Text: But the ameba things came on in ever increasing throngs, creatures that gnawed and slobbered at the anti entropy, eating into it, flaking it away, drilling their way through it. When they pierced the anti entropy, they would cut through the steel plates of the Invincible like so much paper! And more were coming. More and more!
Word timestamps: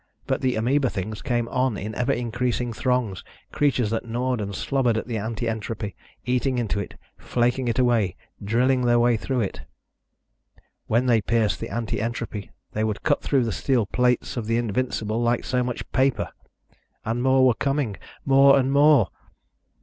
But 0.25 0.41
the 0.41 0.55
ameba 0.55 0.89
things 0.89 1.21
came 1.21 1.47
on 1.49 1.77
in 1.77 1.93
ever 1.93 2.11
increasing 2.11 2.73
throngs, 2.73 3.23
creatures 3.51 3.91
that 3.91 4.03
gnawed 4.03 4.41
and 4.41 4.55
slobbered 4.55 4.97
at 4.97 5.05
the 5.05 5.19
anti 5.19 5.47
entropy, 5.47 5.95
eating 6.25 6.57
into 6.57 6.79
it, 6.79 6.95
flaking 7.19 7.67
it 7.67 7.77
away, 7.77 8.15
drilling 8.43 8.81
their 8.81 8.97
way 8.97 9.15
through 9.15 9.41
it. 9.41 9.61
When 10.87 11.05
they 11.05 11.21
pierced 11.21 11.59
the 11.59 11.69
anti 11.69 12.01
entropy, 12.01 12.49
they 12.71 12.83
would 12.83 13.03
cut 13.03 13.21
through 13.21 13.43
the 13.43 13.51
steel 13.51 13.85
plates 13.85 14.37
of 14.37 14.47
the 14.47 14.57
Invincible 14.57 15.21
like 15.21 15.45
so 15.45 15.63
much 15.63 15.87
paper! 15.91 16.29
And 17.05 17.21
more 17.21 17.45
were 17.45 17.53
coming. 17.53 17.95
More 18.25 18.57
and 18.57 18.71
more! 18.73 19.09